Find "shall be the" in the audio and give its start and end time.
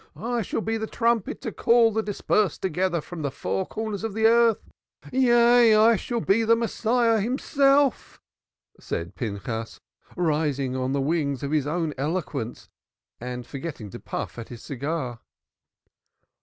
0.41-0.87, 5.95-6.55